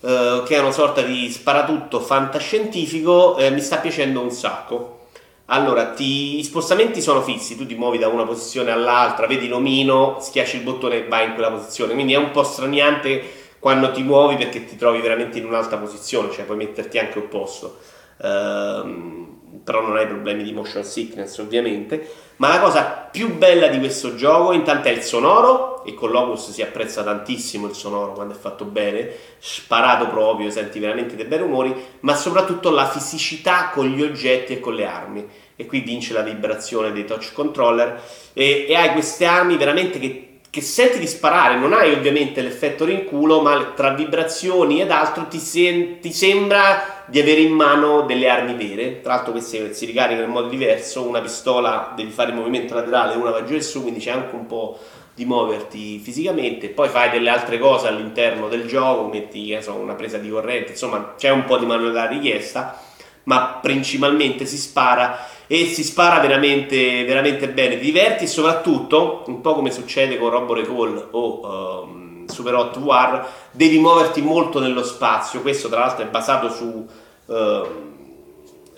eh, 0.00 0.42
che 0.44 0.54
è 0.54 0.58
una 0.58 0.70
sorta 0.70 1.00
di 1.00 1.30
sparatutto 1.30 1.98
fantascientifico, 1.98 3.38
eh, 3.38 3.48
mi 3.48 3.62
sta 3.62 3.78
piacendo 3.78 4.20
un 4.20 4.30
sacco. 4.30 5.06
Allora, 5.46 5.92
ti, 5.92 6.38
i 6.38 6.44
spostamenti 6.44 7.00
sono 7.00 7.22
fissi, 7.22 7.56
tu 7.56 7.64
ti 7.64 7.74
muovi 7.74 7.96
da 7.96 8.08
una 8.08 8.26
posizione 8.26 8.70
all'altra, 8.70 9.26
vedi 9.26 9.48
l'omino, 9.48 10.18
schiacci 10.20 10.56
il 10.56 10.62
bottone 10.62 10.96
e 10.96 11.08
vai 11.08 11.28
in 11.28 11.32
quella 11.32 11.52
posizione, 11.52 11.94
quindi 11.94 12.12
è 12.12 12.18
un 12.18 12.30
po' 12.30 12.42
straniante 12.42 13.22
quando 13.60 13.90
ti 13.92 14.02
muovi 14.02 14.36
perché 14.36 14.66
ti 14.66 14.76
trovi 14.76 15.00
veramente 15.00 15.38
in 15.38 15.46
un'altra 15.46 15.78
posizione, 15.78 16.30
cioè 16.32 16.44
puoi 16.44 16.58
metterti 16.58 16.98
anche 16.98 17.18
opposto. 17.18 17.78
Ehm, 18.20 19.37
però 19.64 19.80
non 19.80 19.96
hai 19.96 20.06
problemi 20.06 20.42
di 20.42 20.52
motion 20.52 20.84
sickness 20.84 21.38
ovviamente. 21.38 22.26
Ma 22.36 22.48
la 22.48 22.60
cosa 22.60 23.08
più 23.10 23.36
bella 23.36 23.66
di 23.66 23.78
questo 23.78 24.14
gioco 24.14 24.52
intanto 24.52 24.88
è 24.88 24.92
il 24.92 25.02
sonoro, 25.02 25.84
e 25.84 25.94
con 25.94 26.10
l'Oculus 26.10 26.50
si 26.50 26.62
apprezza 26.62 27.02
tantissimo 27.02 27.66
il 27.66 27.74
sonoro 27.74 28.12
quando 28.12 28.34
è 28.34 28.36
fatto 28.36 28.64
bene, 28.64 29.10
sparato 29.38 30.08
proprio, 30.08 30.50
senti 30.50 30.78
veramente 30.78 31.16
dei 31.16 31.24
bei 31.24 31.38
rumori, 31.38 31.74
ma 32.00 32.14
soprattutto 32.14 32.70
la 32.70 32.86
fisicità 32.86 33.70
con 33.70 33.86
gli 33.86 34.02
oggetti 34.02 34.52
e 34.52 34.60
con 34.60 34.74
le 34.74 34.86
armi. 34.86 35.28
E 35.56 35.66
qui 35.66 35.80
vince 35.80 36.12
la 36.12 36.22
vibrazione 36.22 36.92
dei 36.92 37.04
touch 37.04 37.32
controller 37.32 38.00
e, 38.32 38.66
e 38.68 38.74
hai 38.76 38.92
queste 38.92 39.24
armi 39.24 39.56
veramente 39.56 39.98
che 39.98 40.27
che 40.50 40.60
senti 40.62 40.98
di 40.98 41.06
sparare, 41.06 41.56
non 41.56 41.74
hai 41.74 41.92
ovviamente 41.92 42.40
l'effetto 42.40 42.86
rinculo, 42.86 43.42
ma 43.42 43.72
tra 43.76 43.90
vibrazioni 43.90 44.80
ed 44.80 44.90
altro 44.90 45.26
ti, 45.26 45.38
sen- 45.38 46.00
ti 46.00 46.10
sembra 46.10 47.04
di 47.06 47.20
avere 47.20 47.40
in 47.40 47.52
mano 47.52 48.02
delle 48.02 48.28
armi 48.28 48.54
vere. 48.54 49.00
Tra 49.02 49.14
l'altro 49.14 49.32
queste 49.32 49.74
si 49.74 49.84
ricaricano 49.84 50.26
in 50.26 50.30
modo 50.30 50.48
diverso, 50.48 51.06
una 51.06 51.20
pistola 51.20 51.92
devi 51.94 52.10
fare 52.10 52.30
il 52.30 52.36
movimento 52.36 52.74
laterale, 52.74 53.16
una 53.16 53.30
va 53.30 53.44
giù 53.44 53.54
e 53.54 53.62
su, 53.62 53.82
quindi 53.82 54.00
c'è 54.00 54.10
anche 54.10 54.34
un 54.34 54.46
po' 54.46 54.78
di 55.14 55.24
muoverti 55.24 55.98
fisicamente, 55.98 56.68
poi 56.68 56.88
fai 56.88 57.10
delle 57.10 57.28
altre 57.28 57.58
cose 57.58 57.88
all'interno 57.88 58.48
del 58.48 58.66
gioco, 58.66 59.08
metti 59.08 59.58
so, 59.60 59.74
una 59.74 59.94
presa 59.94 60.16
di 60.16 60.30
corrente, 60.30 60.70
insomma 60.70 61.14
c'è 61.16 61.30
un 61.30 61.44
po' 61.44 61.58
di 61.58 61.66
manualità 61.66 62.06
richiesta 62.06 62.80
ma 63.28 63.58
principalmente 63.60 64.46
si 64.46 64.56
spara 64.56 65.18
e 65.50 65.64
si 65.66 65.82
spara 65.82 66.20
veramente, 66.20 67.04
veramente 67.04 67.48
bene. 67.48 67.78
Ti 67.78 67.84
diverti 67.84 68.24
e 68.24 68.26
soprattutto, 68.28 69.24
un 69.26 69.40
po' 69.40 69.54
come 69.54 69.72
succede 69.72 70.18
con 70.18 70.30
Robo 70.30 70.54
Recall 70.54 71.08
o 71.10 71.82
um, 71.82 72.26
Super 72.26 72.54
Hot 72.54 72.76
War, 72.76 73.26
devi 73.50 73.78
muoverti 73.78 74.20
molto 74.20 74.60
nello 74.60 74.84
spazio. 74.84 75.40
Questo 75.40 75.68
tra 75.68 75.80
l'altro 75.80 76.04
è 76.04 76.08
basato 76.08 76.50
su, 76.50 76.86
uh, 77.24 77.66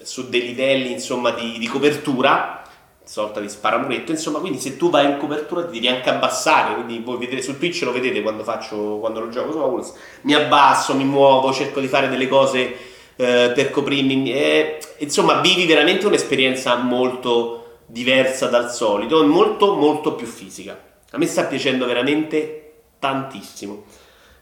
su 0.00 0.28
dei 0.28 0.42
livelli 0.42 0.92
insomma, 0.92 1.32
di, 1.32 1.58
di 1.58 1.66
copertura 1.66 2.54
sorta 3.02 3.40
di 3.40 3.48
sparamuretto, 3.48 4.12
insomma, 4.12 4.38
quindi 4.38 4.60
se 4.60 4.76
tu 4.76 4.88
vai 4.88 5.06
in 5.06 5.16
copertura 5.18 5.64
ti 5.64 5.72
devi 5.72 5.88
anche 5.88 6.10
abbassare, 6.10 6.74
quindi 6.74 7.00
voi 7.00 7.18
vedete 7.18 7.42
sul 7.42 7.58
Twitch 7.58 7.82
lo 7.82 7.90
vedete 7.90 8.22
quando 8.22 8.44
faccio 8.44 8.98
quando 9.00 9.18
lo 9.18 9.30
gioco 9.30 9.50
su 9.50 9.58
Oculus, 9.58 9.92
mi 10.20 10.32
abbasso, 10.32 10.94
mi 10.94 11.02
muovo, 11.02 11.52
cerco 11.52 11.80
di 11.80 11.88
fare 11.88 12.08
delle 12.08 12.28
cose 12.28 12.89
eh, 13.20 13.52
per 13.54 13.70
coprirmi, 13.70 14.32
e, 14.32 14.78
insomma, 14.98 15.40
vivi 15.40 15.66
veramente 15.66 16.06
un'esperienza 16.06 16.76
molto 16.76 17.80
diversa 17.84 18.46
dal 18.46 18.72
solito, 18.72 19.22
molto 19.26 19.74
molto 19.74 20.14
più 20.14 20.26
fisica. 20.26 20.78
A 21.10 21.18
me 21.18 21.26
sta 21.26 21.44
piacendo 21.44 21.84
veramente 21.84 22.72
tantissimo. 22.98 23.84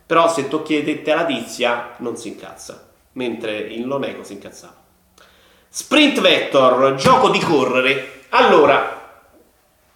Però 0.07 0.29
se 0.33 0.49
tocchi 0.49 0.77
le 0.77 0.85
tette 0.85 1.11
alla 1.11 1.25
tizia 1.25 1.95
non 1.99 2.17
si 2.17 2.29
incazza, 2.29 2.89
mentre 3.13 3.59
in 3.59 3.87
Loneco 3.87 4.23
si 4.23 4.35
incazzava. 4.35 4.77
Sprint 5.69 6.21
Vector, 6.21 6.95
gioco 6.95 7.31
di 7.31 7.41
correre 7.41 8.23
allora, 8.31 9.23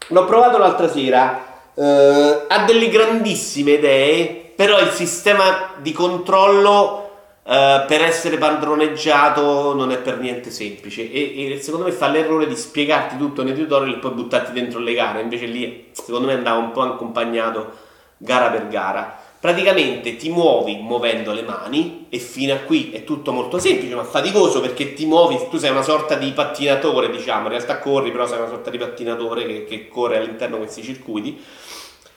l'ho 0.08 0.24
provato 0.24 0.58
l'altra 0.58 0.88
sera. 0.88 1.50
Uh, 1.74 2.44
ha 2.48 2.64
delle 2.66 2.88
grandissime 2.90 3.72
idee, 3.72 4.52
però 4.54 4.78
il 4.80 4.90
sistema 4.90 5.72
di 5.78 5.92
controllo 5.92 7.01
uh, 7.42 7.86
per 7.86 8.02
essere 8.02 8.38
padroneggiato 8.38 9.74
non 9.74 9.90
è 9.90 9.98
per 9.98 10.18
niente 10.18 10.50
semplice. 10.50 11.10
E, 11.10 11.52
e, 11.52 11.60
secondo 11.60 11.86
me 11.86 11.92
fa 11.92 12.08
l'errore 12.08 12.46
di 12.46 12.56
spiegarti 12.56 13.16
tutto 13.16 13.42
nei 13.42 13.54
tutorial 13.54 13.96
e 13.96 13.98
poi 13.98 14.12
buttarti 14.12 14.52
dentro 14.52 14.78
le 14.78 14.94
gare. 14.94 15.20
Invece 15.20 15.46
lì, 15.46 15.88
secondo 15.92 16.26
me, 16.26 16.34
andava 16.34 16.58
un 16.58 16.70
po' 16.70 16.82
accompagnato 16.82 17.72
gara 18.16 18.50
per 18.50 18.68
gara. 18.68 19.20
Praticamente 19.42 20.14
ti 20.14 20.28
muovi 20.28 20.76
muovendo 20.76 21.32
le 21.32 21.42
mani 21.42 22.06
e 22.10 22.18
fino 22.18 22.54
a 22.54 22.58
qui 22.58 22.92
è 22.92 23.02
tutto 23.02 23.32
molto 23.32 23.58
semplice 23.58 23.92
ma 23.96 24.04
faticoso 24.04 24.60
perché 24.60 24.94
ti 24.94 25.04
muovi, 25.04 25.36
tu 25.50 25.58
sei 25.58 25.70
una 25.70 25.82
sorta 25.82 26.14
di 26.14 26.30
pattinatore 26.30 27.10
diciamo, 27.10 27.46
in 27.46 27.48
realtà 27.48 27.80
corri 27.80 28.12
però 28.12 28.24
sei 28.24 28.38
una 28.38 28.46
sorta 28.46 28.70
di 28.70 28.78
pattinatore 28.78 29.44
che, 29.44 29.64
che 29.64 29.88
corre 29.88 30.18
all'interno 30.18 30.58
di 30.58 30.62
questi 30.62 30.84
circuiti. 30.84 31.42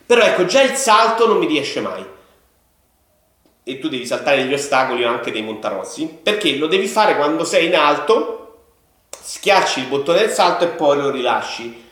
Però 0.06 0.22
ecco, 0.22 0.46
già 0.46 0.62
il 0.62 0.76
salto 0.76 1.26
non 1.26 1.40
mi 1.40 1.48
riesce 1.48 1.82
mai. 1.82 2.06
E 3.68 3.80
tu 3.80 3.90
devi 3.90 4.06
saltare 4.06 4.44
degli 4.44 4.54
ostacoli 4.54 5.04
o 5.04 5.10
anche 5.10 5.32
dei 5.32 5.42
montarossi 5.42 6.20
perché 6.22 6.56
lo 6.56 6.68
devi 6.68 6.86
fare 6.86 7.16
quando 7.16 7.44
sei 7.44 7.66
in 7.66 7.76
alto, 7.76 8.58
schiacci 9.10 9.80
il 9.80 9.88
bottone 9.88 10.20
del 10.20 10.30
salto 10.30 10.66
e 10.66 10.68
poi 10.68 10.98
lo 10.98 11.10
rilasci 11.10 11.84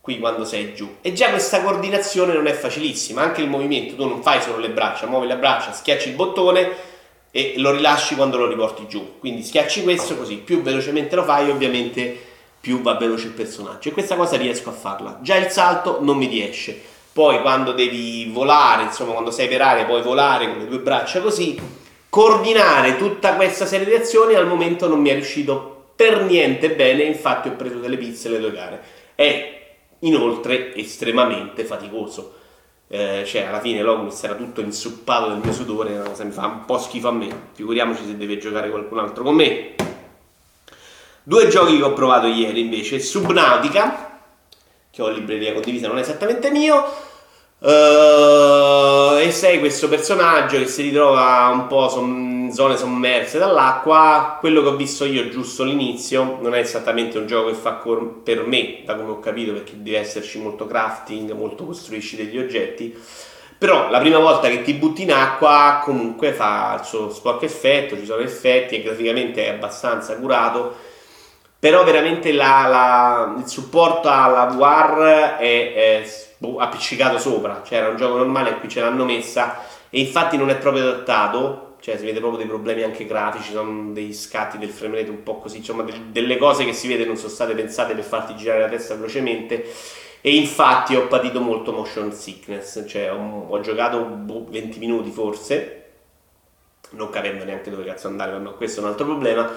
qui 0.00 0.18
quando 0.18 0.44
sei 0.44 0.74
giù. 0.74 0.96
E 1.00 1.12
già 1.12 1.30
questa 1.30 1.62
coordinazione 1.62 2.32
non 2.32 2.48
è 2.48 2.52
facilissima, 2.52 3.22
anche 3.22 3.42
il 3.42 3.48
movimento, 3.48 3.94
tu 3.94 4.08
non 4.08 4.22
fai 4.22 4.42
solo 4.42 4.58
le 4.58 4.70
braccia, 4.70 5.06
muovi 5.06 5.28
le 5.28 5.36
braccia, 5.36 5.72
schiacci 5.72 6.08
il 6.08 6.14
bottone 6.16 6.88
e 7.30 7.54
lo 7.58 7.70
rilasci 7.70 8.16
quando 8.16 8.36
lo 8.36 8.48
riporti 8.48 8.88
giù. 8.88 9.18
Quindi 9.20 9.44
schiacci 9.44 9.84
questo 9.84 10.16
così, 10.16 10.36
più 10.36 10.62
velocemente 10.62 11.14
lo 11.14 11.22
fai, 11.22 11.48
ovviamente 11.48 12.28
più 12.60 12.82
va 12.82 12.94
veloce 12.94 13.26
il 13.26 13.32
personaggio. 13.32 13.88
E 13.88 13.92
questa 13.92 14.16
cosa 14.16 14.36
riesco 14.36 14.68
a 14.68 14.72
farla. 14.72 15.18
Già 15.22 15.36
il 15.36 15.48
salto 15.48 15.98
non 16.00 16.16
mi 16.16 16.26
riesce. 16.26 16.98
Poi 17.12 17.40
quando 17.40 17.72
devi 17.72 18.30
volare, 18.32 18.84
insomma, 18.84 19.12
quando 19.12 19.30
sei 19.30 19.48
per 19.48 19.62
aria, 19.62 19.84
puoi 19.84 20.02
volare 20.02 20.48
con 20.48 20.58
le 20.58 20.68
due 20.68 20.78
braccia 20.78 21.20
così. 21.20 21.58
Coordinare 22.08 22.96
tutta 22.96 23.34
questa 23.34 23.66
serie 23.66 23.86
di 23.86 23.94
azioni 23.94 24.34
al 24.34 24.46
momento 24.46 24.88
non 24.88 25.00
mi 25.00 25.10
è 25.10 25.14
riuscito 25.14 25.92
per 25.94 26.22
niente 26.22 26.70
bene, 26.70 27.02
infatti 27.02 27.48
ho 27.48 27.52
preso 27.52 27.78
delle 27.78 27.96
pizze 27.96 28.28
le 28.28 28.40
due 28.40 28.52
gare. 28.52 28.82
È 29.14 29.58
inoltre 30.00 30.74
estremamente 30.74 31.64
faticoso. 31.64 32.34
Eh, 32.88 33.22
cioè, 33.24 33.42
alla 33.42 33.60
fine 33.60 33.82
l'Oculus 33.82 34.22
era 34.24 34.34
tutto 34.34 34.60
insuppato 34.60 35.28
del 35.28 35.38
mio 35.38 35.52
sudore, 35.52 35.92
una 35.92 36.08
cosa 36.08 36.24
mi 36.24 36.32
fa 36.32 36.46
un 36.46 36.64
po' 36.64 36.78
schifo 36.78 37.08
a 37.08 37.12
me. 37.12 37.28
Figuriamoci 37.52 38.04
se 38.04 38.16
deve 38.16 38.38
giocare 38.38 38.70
qualcun 38.70 38.98
altro 38.98 39.22
con 39.22 39.34
me. 39.34 39.74
Due 41.22 41.48
giochi 41.48 41.76
che 41.76 41.82
ho 41.84 41.92
provato 41.92 42.26
ieri 42.26 42.60
invece: 42.60 42.98
Subnautica, 42.98 44.09
che 44.90 45.02
ho 45.02 45.08
libreria 45.08 45.52
condivisa, 45.52 45.88
non 45.88 45.98
è 45.98 46.00
esattamente 46.00 46.50
mio. 46.50 47.08
Uh, 47.58 49.18
e 49.18 49.30
sei 49.30 49.58
questo 49.58 49.86
personaggio 49.88 50.56
che 50.56 50.66
si 50.66 50.80
ritrova 50.80 51.50
un 51.52 51.66
po' 51.66 51.94
in 51.98 52.50
zone 52.52 52.76
sommerse 52.76 53.38
dall'acqua. 53.38 54.38
Quello 54.40 54.62
che 54.62 54.68
ho 54.68 54.76
visto 54.76 55.04
io 55.04 55.28
giusto 55.28 55.62
all'inizio 55.62 56.38
non 56.40 56.54
è 56.54 56.58
esattamente 56.58 57.18
un 57.18 57.26
gioco 57.26 57.48
che 57.48 57.54
fa 57.54 57.74
cor- 57.74 58.22
per 58.22 58.46
me, 58.46 58.80
da 58.84 58.94
come 58.94 59.10
ho 59.10 59.20
capito, 59.20 59.52
perché 59.52 59.72
deve 59.76 59.98
esserci 59.98 60.38
molto 60.38 60.66
crafting, 60.66 61.32
molto 61.32 61.66
costruisci 61.66 62.16
degli 62.16 62.38
oggetti. 62.38 62.98
Però 63.58 63.90
la 63.90 63.98
prima 63.98 64.18
volta 64.18 64.48
che 64.48 64.62
ti 64.62 64.72
butti 64.72 65.02
in 65.02 65.12
acqua 65.12 65.82
comunque 65.84 66.32
fa 66.32 66.78
il 66.80 66.86
suo 66.86 67.12
sporco 67.12 67.44
effetto, 67.44 67.94
ci 67.94 68.06
sono 68.06 68.22
effetti 68.22 68.76
e 68.76 68.82
graficamente 68.82 69.44
è 69.44 69.50
abbastanza 69.50 70.16
curato 70.16 70.76
però 71.60 71.84
veramente 71.84 72.32
la, 72.32 72.66
la, 72.66 73.34
il 73.38 73.46
supporto 73.46 74.08
alla 74.08 74.46
VR 74.46 75.36
è, 75.36 75.74
è 75.74 76.10
boh, 76.38 76.56
appiccicato 76.56 77.18
sopra, 77.18 77.62
cioè 77.62 77.78
era 77.78 77.90
un 77.90 77.96
gioco 77.96 78.16
normale 78.16 78.50
e 78.50 78.58
qui 78.60 78.68
ce 78.70 78.80
l'hanno 78.80 79.04
messa. 79.04 79.58
E 79.90 80.00
infatti 80.00 80.38
non 80.38 80.48
è 80.48 80.56
proprio 80.56 80.84
adattato, 80.84 81.76
cioè 81.80 81.98
si 81.98 82.06
vede 82.06 82.18
proprio 82.18 82.38
dei 82.38 82.48
problemi 82.48 82.82
anche 82.82 83.04
grafici, 83.04 83.52
sono 83.52 83.92
dei 83.92 84.14
scatti 84.14 84.56
del 84.56 84.70
frame 84.70 84.96
rate 84.96 85.10
un 85.10 85.22
po' 85.22 85.36
così, 85.36 85.58
insomma 85.58 85.84
delle 86.10 86.38
cose 86.38 86.64
che 86.64 86.72
si 86.72 86.88
vede 86.88 87.04
non 87.04 87.16
sono 87.16 87.28
state 87.28 87.52
pensate 87.52 87.94
per 87.94 88.04
farti 88.04 88.34
girare 88.36 88.60
la 88.60 88.68
testa 88.68 88.94
velocemente. 88.94 89.70
E 90.22 90.34
infatti 90.36 90.96
ho 90.96 91.08
patito 91.08 91.40
molto 91.40 91.72
motion 91.72 92.10
sickness, 92.12 92.84
cioè 92.86 93.12
ho, 93.12 93.48
ho 93.48 93.60
giocato 93.60 94.18
20 94.48 94.78
minuti 94.78 95.10
forse, 95.10 95.84
non 96.90 97.10
capendo 97.10 97.44
neanche 97.44 97.68
dove 97.68 97.84
cazzo 97.84 98.06
andare, 98.06 98.38
ma 98.38 98.50
questo 98.50 98.80
è 98.80 98.82
un 98.82 98.88
altro 98.88 99.04
problema, 99.04 99.50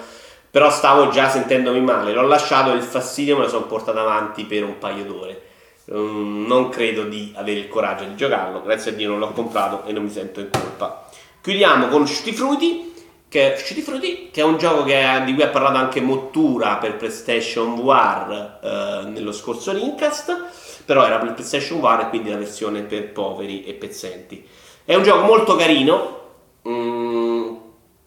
però 0.54 0.70
stavo 0.70 1.08
già 1.08 1.28
sentendomi 1.28 1.80
male, 1.80 2.12
l'ho 2.12 2.22
lasciato 2.22 2.74
il 2.74 2.82
fastidio 2.82 3.36
me 3.36 3.42
lo 3.42 3.48
sono 3.48 3.66
portato 3.66 3.98
avanti 3.98 4.44
per 4.44 4.62
un 4.62 4.78
paio 4.78 5.04
d'ore. 5.04 5.42
Um, 5.86 6.44
non 6.46 6.68
credo 6.68 7.02
di 7.02 7.32
avere 7.34 7.58
il 7.58 7.66
coraggio 7.66 8.04
di 8.04 8.14
giocarlo, 8.14 8.62
grazie 8.62 8.92
a 8.92 8.94
Dio 8.94 9.08
non 9.08 9.18
l'ho 9.18 9.32
comprato 9.32 9.82
e 9.84 9.90
non 9.90 10.04
mi 10.04 10.10
sento 10.10 10.38
in 10.38 10.50
colpa. 10.50 11.08
Chiudiamo 11.40 11.88
con 11.88 12.06
Shitty 12.06 12.32
Fruity, 12.34 12.94
che, 13.28 13.56
Fruity, 13.56 14.30
che 14.30 14.42
è 14.42 14.44
un 14.44 14.56
gioco 14.56 14.84
che, 14.84 15.22
di 15.24 15.34
cui 15.34 15.42
ha 15.42 15.48
parlato 15.48 15.76
anche 15.76 16.00
Mottura 16.00 16.76
per 16.76 16.98
PlayStation 16.98 17.74
VR 17.74 18.60
eh, 18.62 19.08
nello 19.08 19.32
scorso 19.32 19.72
Linkcast, 19.72 20.84
però 20.84 21.04
era 21.04 21.18
per 21.18 21.32
PlayStation 21.32 21.80
VR 21.80 22.02
e 22.02 22.08
quindi 22.10 22.30
la 22.30 22.36
versione 22.36 22.82
per 22.82 23.10
poveri 23.10 23.64
e 23.64 23.72
pezzenti. 23.72 24.46
È 24.84 24.94
un 24.94 25.02
gioco 25.02 25.24
molto 25.24 25.56
carino, 25.56 26.20
mm, 26.68 27.33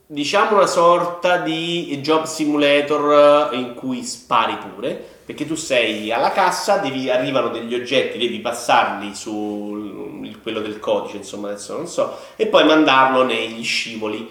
diciamo 0.10 0.56
una 0.56 0.68
sorta 0.68 1.38
di 1.38 2.00
job 2.02 2.24
simulator 2.24 3.54
in 3.54 3.74
cui 3.76 4.04
spari 4.04 4.56
pure 4.56 5.16
perché 5.28 5.46
tu 5.46 5.56
sei 5.56 6.10
alla 6.14 6.32
cassa, 6.32 6.78
devi, 6.78 7.10
arrivano 7.10 7.50
degli 7.50 7.76
oggetti, 7.76 8.18
devi 8.18 8.40
passarli 8.40 9.14
su 9.14 10.26
quello 10.42 10.62
del 10.62 10.80
codice, 10.80 11.18
insomma 11.18 11.50
adesso 11.50 11.76
non 11.76 11.86
so, 11.86 12.18
e 12.38 12.48
poi 12.48 12.64
mandarlo 12.64 13.24
negli 13.24 13.62
scivoli 13.62 14.26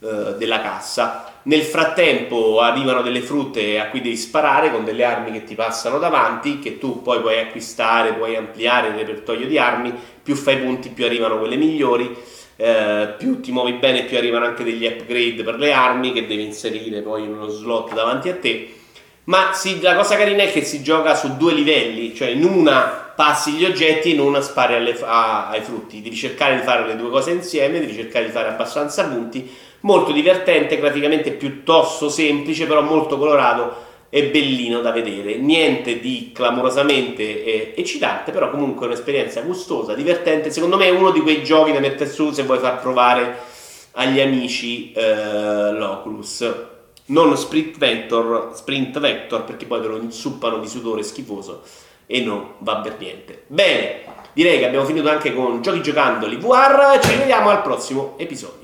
eh, 0.00 0.34
della 0.36 0.60
cassa. 0.60 1.32
Nel 1.44 1.62
frattempo 1.62 2.60
arrivano 2.60 3.00
delle 3.00 3.22
frutte 3.22 3.80
a 3.80 3.88
cui 3.88 4.02
devi 4.02 4.18
sparare 4.18 4.70
con 4.70 4.84
delle 4.84 5.04
armi 5.04 5.32
che 5.32 5.44
ti 5.44 5.54
passano 5.54 5.98
davanti, 5.98 6.58
che 6.58 6.76
tu 6.76 7.00
poi 7.00 7.20
puoi 7.20 7.38
acquistare, 7.38 8.12
puoi 8.12 8.36
ampliare 8.36 8.88
il 8.88 8.94
repertorio 8.94 9.46
di 9.46 9.56
armi, 9.56 9.94
più 10.22 10.34
fai 10.34 10.58
punti 10.58 10.90
più 10.90 11.06
arrivano 11.06 11.38
quelle 11.38 11.56
migliori. 11.56 12.14
Eh, 12.64 13.14
più 13.18 13.40
ti 13.40 13.50
muovi 13.50 13.72
bene 13.72 14.04
più 14.04 14.16
arrivano 14.16 14.44
anche 14.44 14.62
degli 14.62 14.86
upgrade 14.86 15.42
per 15.42 15.56
le 15.56 15.72
armi 15.72 16.12
che 16.12 16.28
devi 16.28 16.44
inserire 16.44 17.00
poi 17.00 17.24
in 17.24 17.32
uno 17.32 17.48
slot 17.48 17.92
davanti 17.92 18.28
a 18.28 18.36
te 18.36 18.74
ma 19.24 19.52
sì, 19.52 19.80
la 19.80 19.94
cosa 19.94 20.16
carina 20.16 20.42
è 20.42 20.50
che 20.50 20.64
si 20.64 20.82
gioca 20.82 21.14
su 21.14 21.36
due 21.36 21.54
livelli, 21.54 22.12
cioè 22.12 22.28
in 22.28 22.42
una 22.44 23.12
passi 23.14 23.52
gli 23.52 23.64
oggetti 23.64 24.10
e 24.10 24.14
in 24.14 24.20
una 24.20 24.40
spari 24.40 24.74
alle, 24.74 24.98
a, 25.00 25.48
ai 25.48 25.60
frutti. 25.60 26.02
Devi 26.02 26.16
cercare 26.16 26.56
di 26.56 26.62
fare 26.62 26.84
le 26.86 26.96
due 26.96 27.08
cose 27.08 27.30
insieme, 27.30 27.78
devi 27.78 27.94
cercare 27.94 28.24
di 28.24 28.32
fare 28.32 28.48
abbastanza 28.48 29.06
punti. 29.06 29.48
Molto 29.80 30.10
divertente, 30.10 30.76
graficamente 30.76 31.30
piuttosto 31.32 32.08
semplice, 32.08 32.66
però 32.66 32.82
molto 32.82 33.16
colorato 33.16 33.90
e 34.14 34.24
bellino 34.26 34.82
da 34.82 34.90
vedere. 34.90 35.36
Niente 35.36 35.98
di 35.98 36.32
clamorosamente 36.34 37.44
eh, 37.44 37.74
eccitante, 37.74 38.30
però 38.30 38.50
comunque 38.50 38.84
un'esperienza 38.84 39.40
gustosa, 39.40 39.94
divertente. 39.94 40.50
Secondo 40.50 40.76
me 40.76 40.84
è 40.84 40.90
uno 40.90 41.12
di 41.12 41.20
quei 41.20 41.42
giochi 41.42 41.72
da 41.72 41.80
mettere 41.80 42.10
su 42.10 42.30
se 42.30 42.42
vuoi 42.42 42.58
far 42.58 42.78
provare 42.80 43.38
agli 43.92 44.20
amici 44.20 44.92
eh, 44.92 45.72
l'Oculus 45.72 46.44
non 47.06 47.34
sprint 47.38 47.78
vector, 47.78 48.50
sprint 48.54 48.98
vector 49.00 49.44
perché 49.44 49.64
poi 49.64 49.80
te 49.80 49.86
lo 49.86 49.96
insuppano 49.96 50.58
di 50.58 50.68
sudore 50.68 51.02
schifoso 51.02 51.62
e 52.04 52.20
non 52.20 52.56
va 52.58 52.76
per 52.80 52.96
niente. 52.98 53.44
Bene, 53.46 54.00
direi 54.34 54.58
che 54.58 54.66
abbiamo 54.66 54.84
finito 54.84 55.08
anche 55.08 55.32
con 55.32 55.62
Giochi 55.62 55.80
Giocandoli 55.80 56.36
VR, 56.36 56.98
ci 57.00 57.16
vediamo 57.16 57.48
al 57.48 57.62
prossimo 57.62 58.14
episodio. 58.18 58.61